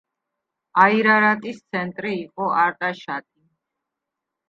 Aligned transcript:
აირარატის 0.83 1.61
ცენტრი 1.61 2.17
იყო 2.25 2.51
არტაშატი. 2.65 3.33